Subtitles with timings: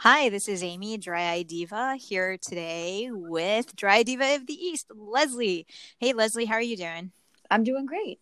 [0.00, 4.90] Hi, this is Amy, Dry Eye Diva, here today with Dry Diva of the East,
[4.94, 5.66] Leslie.
[5.98, 7.12] Hey, Leslie, how are you doing?
[7.50, 8.20] I'm doing great.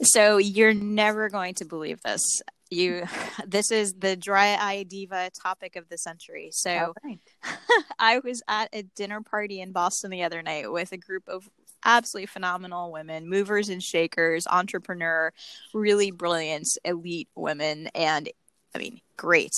[0.00, 2.22] So, you're never going to believe this.
[2.70, 3.04] You,
[3.46, 6.48] this is the Dry Eye Diva topic of the century.
[6.52, 7.20] So, right.
[7.98, 11.50] I was at a dinner party in Boston the other night with a group of
[11.84, 15.34] absolutely phenomenal women, movers and shakers, entrepreneur,
[15.74, 18.30] really brilliant, elite women, and
[18.74, 19.52] I mean, great.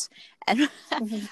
[0.46, 1.27] And mm-hmm.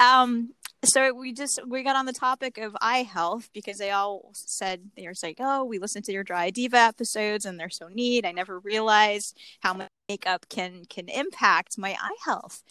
[0.00, 0.52] um,
[0.84, 4.90] so we just we got on the topic of eye health because they all said
[4.96, 8.26] they were like, "Oh, we listened to your Dry Diva episodes and they're so neat.
[8.26, 12.62] I never realized how much makeup can can impact my eye health."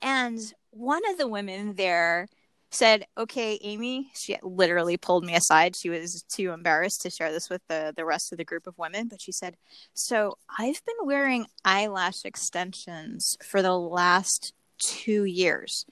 [0.00, 2.28] And one of the women there
[2.72, 5.76] said, "Okay, Amy." She literally pulled me aside.
[5.76, 8.78] She was too embarrassed to share this with the the rest of the group of
[8.78, 9.56] women, but she said,
[9.94, 15.86] "So I've been wearing eyelash extensions for the last two years,"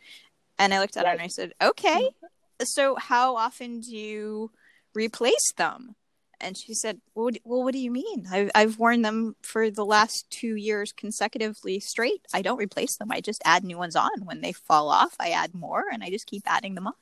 [0.59, 1.11] and I looked at right.
[1.11, 2.65] her and I said, "Okay, mm-hmm.
[2.65, 4.51] so how often do you
[4.95, 5.95] replace them?"
[6.41, 8.27] And she said, well, well, what do you mean?
[8.31, 12.27] I've, I've worn them for the last two years consecutively straight.
[12.33, 13.13] I don't replace them.
[13.13, 14.25] I just add new ones on.
[14.25, 16.95] When they fall off, I add more and I just keep adding them on.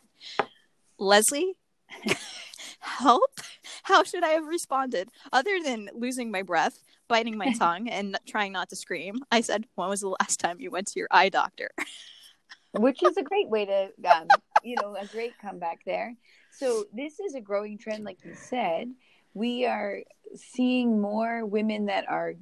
[0.99, 1.55] Leslie,
[2.81, 3.41] help?
[3.85, 8.53] How should I have responded other than losing my breath, biting my tongue, and trying
[8.53, 9.21] not to scream?
[9.31, 11.71] I said, When was the last time you went to your eye doctor?
[12.73, 14.29] Which is a great way to, um,
[14.63, 16.15] you know, a great comeback there.
[16.51, 18.93] So, this is a growing trend, like you said
[19.35, 20.01] we are
[20.35, 22.35] seeing more women that are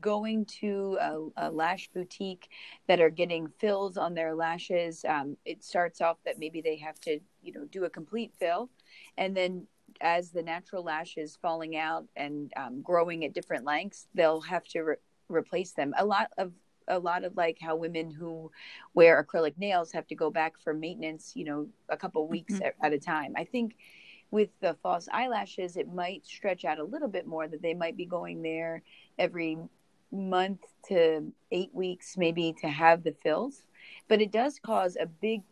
[0.00, 2.48] going to a, a, lash boutique
[2.86, 5.04] that are getting fills on their lashes.
[5.06, 8.70] Um, it starts off that maybe they have to, you know, do a complete fill,
[9.18, 9.66] and then
[10.00, 14.64] as the natural lash is falling out and um, growing at different lengths, they'll have
[14.68, 14.96] to re-
[15.28, 15.94] replace them.
[15.98, 16.52] A lot of
[16.88, 18.50] a lot of like how women who
[18.92, 22.64] wear acrylic nails have to go back for maintenance, you know, a couple weeks mm-hmm.
[22.64, 23.34] at, at a time.
[23.36, 23.76] I think
[24.32, 27.96] with the false eyelashes, it might stretch out a little bit more that they might
[27.96, 28.82] be going there
[29.18, 29.58] every
[30.10, 33.62] month to eight weeks, maybe to have the fills.
[34.08, 35.42] But it does cause a big.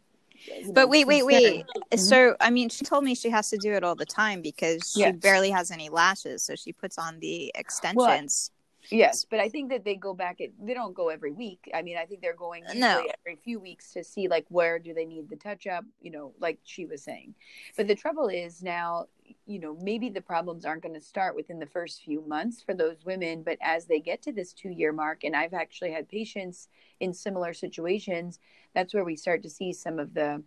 [0.72, 1.66] but wait, wait, wait.
[1.66, 1.98] Mm-hmm.
[1.98, 4.92] So, I mean, she told me she has to do it all the time because
[4.94, 5.16] she yes.
[5.16, 6.42] barely has any lashes.
[6.42, 8.50] So she puts on the extensions.
[8.90, 10.40] Yes, but I think that they go back.
[10.40, 11.70] At, they don't go every week.
[11.74, 13.04] I mean, I think they're going no.
[13.24, 15.84] every few weeks to see like where do they need the touch up.
[16.00, 17.34] You know, like she was saying.
[17.76, 19.06] But the trouble is now,
[19.46, 22.74] you know, maybe the problems aren't going to start within the first few months for
[22.74, 26.08] those women, but as they get to this two year mark, and I've actually had
[26.08, 26.68] patients
[26.98, 28.38] in similar situations,
[28.74, 30.42] that's where we start to see some of the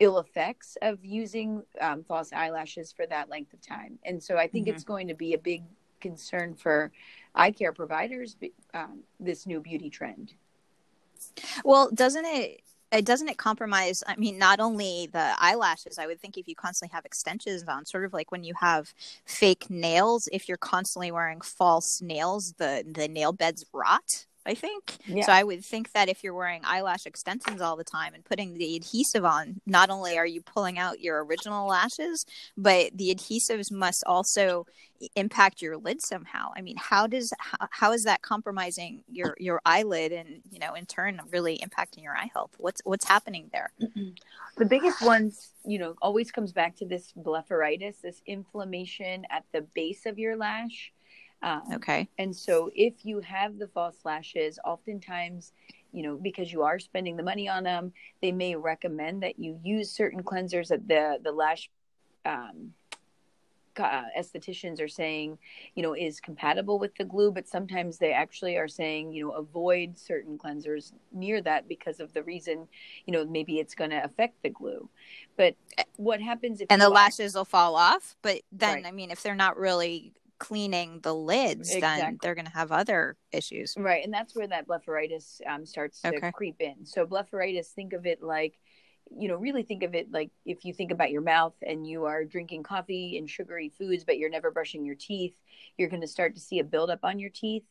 [0.00, 3.98] ill effects of using um, false eyelashes for that length of time.
[4.04, 4.76] And so I think mm-hmm.
[4.76, 5.62] it's going to be a big
[6.00, 6.90] concern for
[7.34, 8.36] eye care providers
[8.74, 10.34] um, this new beauty trend?
[11.64, 16.20] Well doesn't it it doesn't it compromise i mean not only the eyelashes i would
[16.20, 18.92] think if you constantly have extensions on sort of like when you have
[19.24, 24.96] fake nails if you're constantly wearing false nails the the nail beds rot I think.
[25.06, 25.26] Yeah.
[25.26, 28.54] So I would think that if you're wearing eyelash extensions all the time and putting
[28.54, 32.24] the adhesive on, not only are you pulling out your original lashes,
[32.56, 34.66] but the adhesives must also
[35.14, 36.50] impact your lid somehow.
[36.56, 40.72] I mean, how does how, how is that compromising your your eyelid and, you know,
[40.72, 42.52] in turn really impacting your eye health?
[42.56, 43.70] What's what's happening there?
[44.56, 49.60] The biggest ones, you know, always comes back to this blepharitis, this inflammation at the
[49.60, 50.92] base of your lash
[51.42, 52.08] um, okay.
[52.18, 55.52] And so if you have the false lashes, oftentimes,
[55.92, 59.58] you know, because you are spending the money on them, they may recommend that you
[59.62, 61.70] use certain cleansers that the the lash
[62.26, 62.74] um,
[63.78, 65.38] uh, estheticians are saying,
[65.76, 69.32] you know, is compatible with the glue, but sometimes they actually are saying, you know,
[69.32, 72.66] avoid certain cleansers near that because of the reason,
[73.06, 74.88] you know, maybe it's going to affect the glue.
[75.36, 75.54] But
[75.96, 78.16] what happens if and the lashes will fall off?
[78.22, 78.86] But then, right.
[78.86, 82.02] I mean, if they're not really cleaning the lids, exactly.
[82.02, 83.74] then they're going to have other issues.
[83.76, 84.04] Right.
[84.04, 86.32] And that's where that blepharitis um, starts to okay.
[86.32, 86.84] creep in.
[86.84, 88.58] So, blepharitis, think of it like,
[89.10, 92.04] you know, really think of it like if you think about your mouth and you
[92.04, 95.34] are drinking coffee and sugary foods, but you're never brushing your teeth,
[95.76, 97.64] you're going to start to see a buildup on your teeth.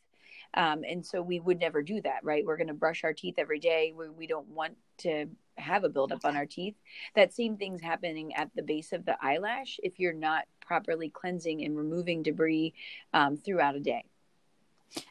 [0.54, 2.44] Um, and so we would never do that, right?
[2.44, 3.92] We're going to brush our teeth every day.
[3.96, 5.26] We, we don't want to
[5.58, 6.74] have a buildup on our teeth.
[7.14, 11.64] That same thing's happening at the base of the eyelash if you're not properly cleansing
[11.64, 12.74] and removing debris
[13.12, 14.04] um, throughout a day.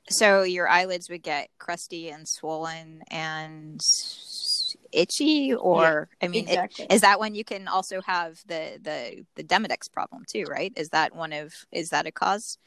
[0.10, 3.80] So your eyelids would get crusty and swollen and
[4.92, 6.86] itchy or yeah, i mean exactly.
[6.86, 10.72] it, is that when you can also have the the the demodex problem too right
[10.78, 12.58] is that one of is that a cause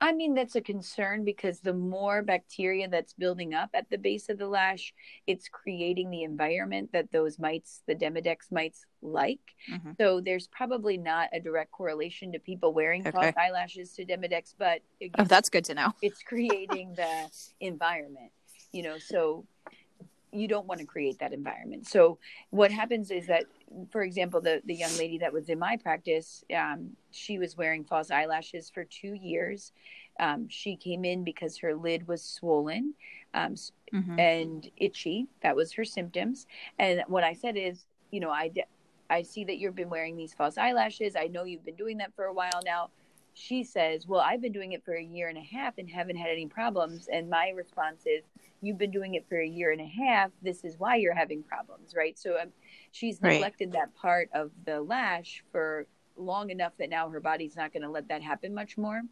[0.00, 4.28] I mean, that's a concern because the more bacteria that's building up at the base
[4.28, 4.92] of the lash,
[5.26, 9.40] it's creating the environment that those mites, the Demodex mites, like.
[9.72, 9.92] Mm-hmm.
[9.98, 13.10] So there's probably not a direct correlation to people wearing okay.
[13.10, 15.92] false eyelashes to Demodex, but again, oh, that's good to know.
[16.02, 18.32] it's creating the environment,
[18.72, 18.98] you know.
[18.98, 19.46] So
[20.30, 21.86] you don't want to create that environment.
[21.88, 22.18] So
[22.50, 23.44] what happens is that,
[23.90, 27.84] for example, the the young lady that was in my practice, um, she was wearing
[27.84, 29.72] false eyelashes for two years.
[30.18, 32.94] Um, she came in because her lid was swollen
[33.34, 33.54] um,
[33.92, 34.18] mm-hmm.
[34.18, 35.26] and itchy.
[35.42, 36.46] That was her symptoms.
[36.78, 38.50] And what I said is, you know, I
[39.10, 41.16] I see that you've been wearing these false eyelashes.
[41.16, 42.90] I know you've been doing that for a while now.
[43.38, 46.16] She says, Well, I've been doing it for a year and a half and haven't
[46.16, 47.08] had any problems.
[47.12, 48.24] And my response is,
[48.62, 51.42] you've been doing it for a year and a half this is why you're having
[51.42, 52.48] problems right so um,
[52.90, 53.80] she's neglected right.
[53.80, 55.86] that part of the lash for
[56.16, 59.02] long enough that now her body's not going to let that happen much more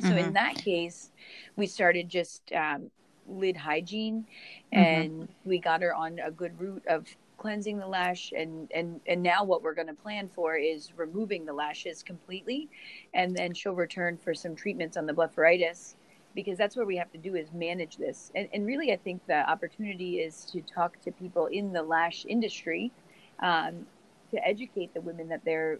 [0.00, 0.18] so mm-hmm.
[0.18, 1.10] in that case
[1.56, 2.90] we started just um,
[3.26, 4.26] lid hygiene
[4.72, 4.78] mm-hmm.
[4.78, 5.48] and mm-hmm.
[5.48, 7.06] we got her on a good route of
[7.46, 11.44] cleansing the lash and and and now what we're going to plan for is removing
[11.44, 12.68] the lashes completely
[13.14, 15.94] and then she'll return for some treatments on the blepharitis
[16.34, 18.30] because that's what we have to do is manage this.
[18.34, 22.26] And, and really, I think the opportunity is to talk to people in the lash
[22.28, 22.92] industry
[23.40, 23.86] um,
[24.32, 25.78] to educate the women that they're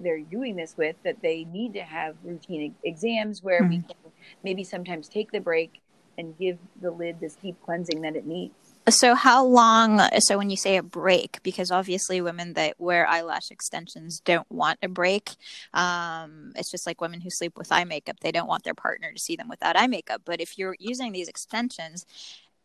[0.00, 3.70] they're doing this with that they need to have routine exams where mm-hmm.
[3.70, 3.96] we can
[4.42, 5.80] maybe sometimes take the break
[6.18, 8.61] and give the lid this deep cleansing that it needs.
[8.88, 10.00] So, how long?
[10.18, 14.80] So, when you say a break, because obviously women that wear eyelash extensions don't want
[14.82, 15.30] a break.
[15.72, 19.12] Um, it's just like women who sleep with eye makeup; they don't want their partner
[19.12, 20.22] to see them without eye makeup.
[20.24, 22.04] But if you're using these extensions,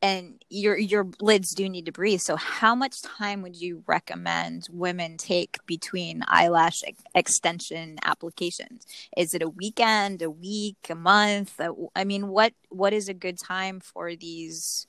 [0.01, 2.21] and your your lids do need to breathe.
[2.21, 6.81] So, how much time would you recommend women take between eyelash
[7.13, 8.85] extension applications?
[9.15, 11.59] Is it a weekend, a week, a month?
[11.95, 14.87] I mean, what what is a good time for these?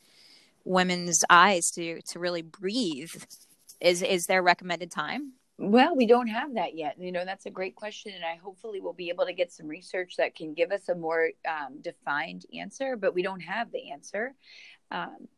[0.68, 3.14] Women's eyes to to really breathe.
[3.80, 5.32] Is is there recommended time?
[5.58, 6.96] Well we don't have that yet.
[6.98, 9.66] You know that's a great question and i hopefully will be able to get some
[9.66, 13.90] research that can give us a more um, defined answer but we don't have the
[13.90, 14.34] answer.
[14.90, 15.28] Um,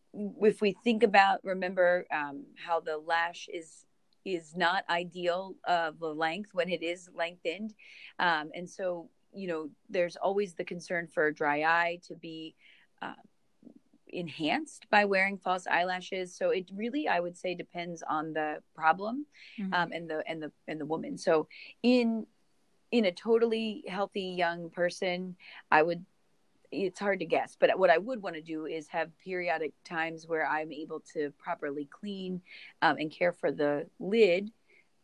[0.43, 3.85] if we think about remember um, how the lash is
[4.25, 7.73] is not ideal of the length when it is lengthened.
[8.19, 12.57] Um, and so you know there's always the concern for a dry eye to be
[13.01, 13.15] uh,
[14.13, 16.35] enhanced by wearing false eyelashes.
[16.35, 19.27] So it really i would say depends on the problem
[19.59, 19.73] mm-hmm.
[19.73, 21.19] um, and the and the and the woman.
[21.19, 21.49] So
[21.83, 22.27] in
[22.91, 25.37] in a totally healthy young person
[25.71, 26.05] i would
[26.73, 30.27] it's hard to guess but what i would want to do is have periodic times
[30.27, 32.41] where i'm able to properly clean
[32.83, 34.51] um, and care for the lid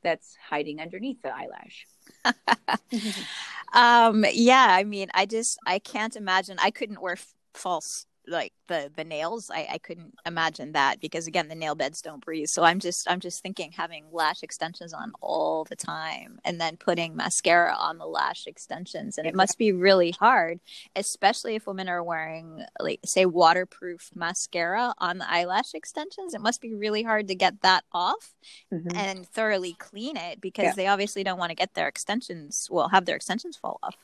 [0.02, 1.86] that's hiding underneath the eyelash.
[3.72, 8.52] Um yeah i mean i just i can't imagine i couldn't wear f- false like
[8.68, 12.48] the the nails I, I couldn't imagine that because again the nail beds don't breathe
[12.48, 16.76] so i'm just i'm just thinking having lash extensions on all the time and then
[16.76, 20.60] putting mascara on the lash extensions and it must be really hard
[20.96, 26.60] especially if women are wearing like say waterproof mascara on the eyelash extensions it must
[26.60, 28.34] be really hard to get that off
[28.72, 28.96] mm-hmm.
[28.96, 30.74] and thoroughly clean it because yeah.
[30.74, 33.96] they obviously don't want to get their extensions well have their extensions fall off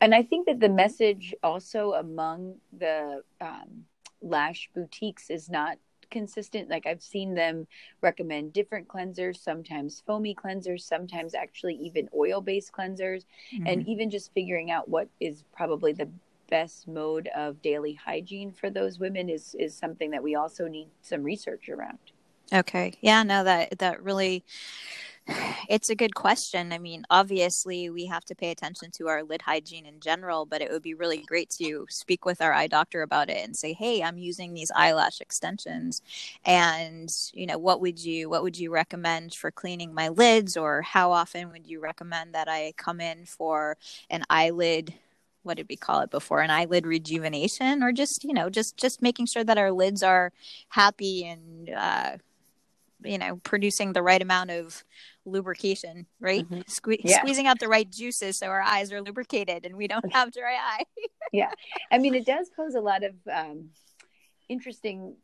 [0.00, 3.84] and I think that the message also among the um,
[4.22, 5.78] lash boutiques is not
[6.10, 6.68] consistent.
[6.68, 7.66] Like I've seen them
[8.00, 13.66] recommend different cleansers, sometimes foamy cleansers, sometimes actually even oil based cleansers, mm-hmm.
[13.66, 16.08] and even just figuring out what is probably the
[16.48, 20.88] best mode of daily hygiene for those women is is something that we also need
[21.02, 21.98] some research around.
[22.52, 22.94] Okay.
[23.00, 24.44] Yeah, no that that really
[25.68, 26.72] it's a good question.
[26.72, 30.62] I mean, obviously, we have to pay attention to our lid hygiene in general, but
[30.62, 33.72] it would be really great to speak with our eye doctor about it and say,
[33.72, 36.02] "Hey, I'm using these eyelash extensions,
[36.44, 40.82] and you know, what would you what would you recommend for cleaning my lids, or
[40.82, 43.76] how often would you recommend that I come in for
[44.10, 44.94] an eyelid?"
[45.44, 49.00] what did we call it before an eyelid rejuvenation or just you know just just
[49.00, 50.32] making sure that our lids are
[50.70, 52.16] happy and uh,
[53.02, 54.84] you know producing the right amount of
[55.24, 56.60] lubrication right mm-hmm.
[56.62, 57.18] Sque- yeah.
[57.20, 60.54] squeezing out the right juices so our eyes are lubricated and we don't have dry
[60.54, 60.84] eye
[61.32, 61.50] yeah
[61.92, 63.70] i mean it does pose a lot of um,
[64.48, 65.16] interesting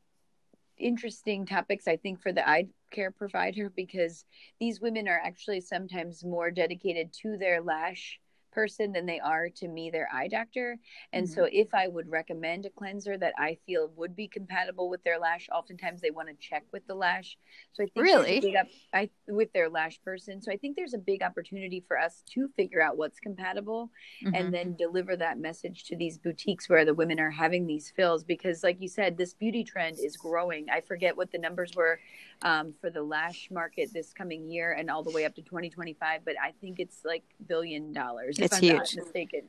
[0.76, 4.24] interesting topics i think for the eye care provider because
[4.60, 8.18] these women are actually sometimes more dedicated to their lash
[8.54, 10.78] person than they are to me their eye doctor.
[11.12, 11.34] And mm-hmm.
[11.34, 15.18] so if i would recommend a cleanser that i feel would be compatible with their
[15.18, 17.36] lash oftentimes they want to check with the lash.
[17.72, 18.40] So i think really?
[18.40, 20.40] big up, I, with their lash person.
[20.40, 23.90] So i think there's a big opportunity for us to figure out what's compatible
[24.24, 24.34] mm-hmm.
[24.34, 28.24] and then deliver that message to these boutiques where the women are having these fills.
[28.24, 30.66] Because like you said this beauty trend is growing.
[30.70, 31.98] I forget what the numbers were
[32.42, 36.20] um, for the lash market this coming year and all the way up to 2025
[36.24, 38.96] but i think it's like billion dollars it's huge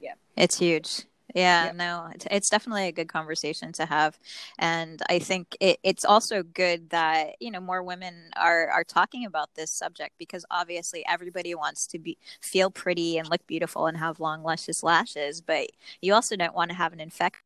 [0.02, 1.76] yeah it's huge yeah, yep.
[1.76, 4.18] no, it's, it's, definitely a good conversation to have,
[4.58, 9.26] and I think it, it's also good that you know more women are are talking
[9.26, 13.98] about this subject because obviously everybody wants to be feel pretty and look beautiful and
[13.98, 15.68] have long luscious lashes, but
[16.02, 17.42] you also don't want to have an infection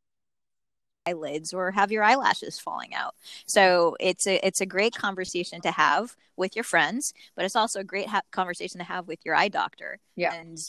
[1.07, 3.15] eyelids or have your eyelashes falling out.
[3.47, 7.79] So it's a it's a great conversation to have with your friends, but it's also
[7.79, 9.99] a great ha- conversation to have with your eye doctor.
[10.15, 10.33] Yeah.
[10.33, 10.59] And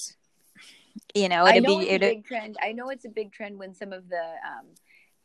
[1.14, 2.56] you know, it'd know be it's a big trend.
[2.62, 4.66] I know it's a big trend when some of the um,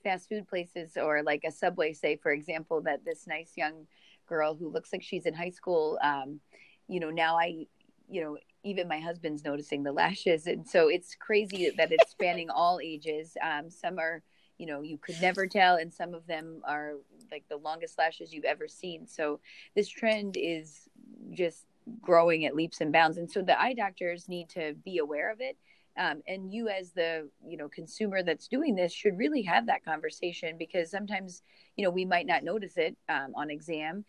[0.04, 3.88] fast food places or like a Subway say, for example, that this nice young
[4.28, 6.40] girl who looks like she's in high school, um,
[6.88, 7.66] you know, now I,
[8.10, 12.50] you know, even my husband's noticing the lashes, and so it's crazy that it's spanning
[12.54, 13.38] all ages.
[13.44, 14.22] Um, some are
[14.58, 16.94] you know you could never tell and some of them are
[17.30, 19.40] like the longest lashes you've ever seen so
[19.76, 20.88] this trend is
[21.34, 21.66] just
[22.02, 25.40] growing at leaps and bounds and so the eye doctors need to be aware of
[25.42, 25.58] it
[25.98, 29.86] um, and you as the you know consumer that's doing this should really have that
[29.86, 31.42] conversation because sometimes
[31.76, 34.04] you know we might not notice it um, on exam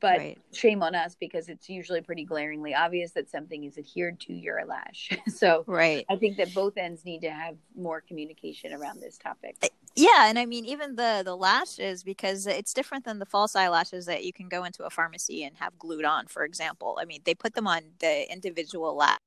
[0.00, 0.38] but right.
[0.52, 4.64] shame on us because it's usually pretty glaringly obvious that something is adhered to your
[4.66, 5.10] lash.
[5.34, 6.04] so right.
[6.08, 9.56] I think that both ends need to have more communication around this topic.
[9.96, 14.06] Yeah, and I mean even the the lashes because it's different than the false eyelashes
[14.06, 16.98] that you can go into a pharmacy and have glued on, for example.
[17.00, 19.18] I mean, they put them on the individual lash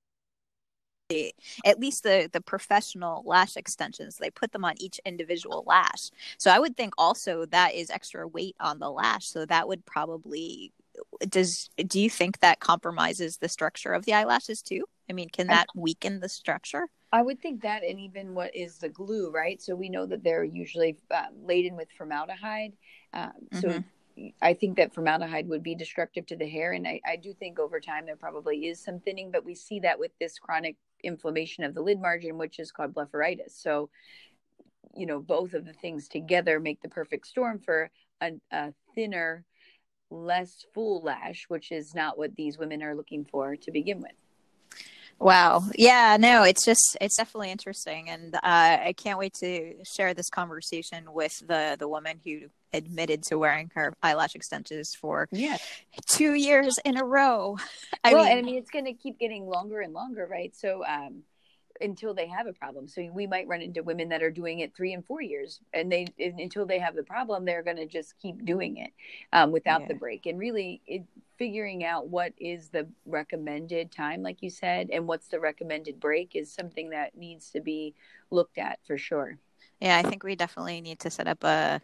[1.65, 6.51] at least the the professional lash extensions they put them on each individual lash so
[6.51, 10.72] i would think also that is extra weight on the lash so that would probably
[11.29, 15.48] does do you think that compromises the structure of the eyelashes too i mean can
[15.48, 19.62] that weaken the structure i would think that and even what is the glue right
[19.62, 22.74] so we know that they're usually um, laden with formaldehyde
[23.13, 23.79] um, so mm-hmm.
[24.41, 26.74] I think that formaldehyde would be destructive to the hair.
[26.74, 29.79] And I, I, do think over time there probably is some thinning, but we see
[29.79, 33.51] that with this chronic inflammation of the lid margin, which is called blepharitis.
[33.51, 33.89] So,
[34.95, 37.89] you know, both of the things together make the perfect storm for
[38.22, 39.45] a, a thinner,
[40.12, 44.12] less full lash, which is not what these women are looking for to begin with.
[45.24, 45.63] Wow.
[45.75, 50.30] Yeah, no, it's just it's definitely interesting and uh, I can't wait to share this
[50.30, 52.42] conversation with the the woman who
[52.74, 55.58] admitted to wearing her eyelash extensions for yeah.
[56.08, 57.58] 2 years in a row.
[58.03, 60.53] I well, mean, and I mean it's going to keep getting longer and longer, right?
[60.56, 61.24] So um
[61.83, 62.87] until they have a problem.
[62.87, 65.91] So we might run into women that are doing it three and four years, and
[65.91, 68.91] they until they have the problem, they're going to just keep doing it
[69.33, 69.87] um, without yeah.
[69.89, 70.25] the break.
[70.25, 71.03] And really, it,
[71.37, 76.35] figuring out what is the recommended time, like you said, and what's the recommended break
[76.35, 77.93] is something that needs to be
[78.31, 79.37] looked at for sure.
[79.81, 81.81] Yeah, I think we definitely need to set up a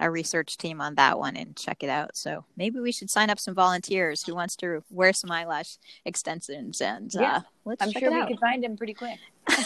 [0.00, 2.16] a research team on that one and check it out.
[2.16, 6.80] So maybe we should sign up some volunteers who wants to wear some eyelash extensions
[6.80, 9.18] and yeah, uh, let's I'm sure we could find them pretty quick.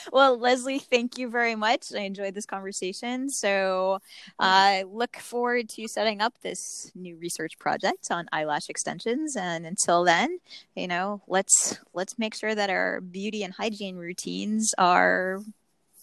[0.12, 1.92] well, Leslie, thank you very much.
[1.94, 3.28] I enjoyed this conversation.
[3.30, 4.00] So
[4.38, 9.36] I uh, look forward to setting up this new research project on eyelash extensions.
[9.36, 10.38] And until then,
[10.74, 15.40] you know, let's let's make sure that our beauty and hygiene routines are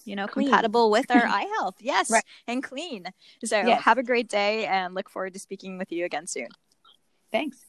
[0.10, 0.48] you know clean.
[0.48, 2.24] compatible with our eye health yes right.
[2.48, 3.06] and clean
[3.46, 3.82] so yes.
[3.84, 6.48] have a great day and look forward to speaking with you again soon
[7.32, 7.69] thanks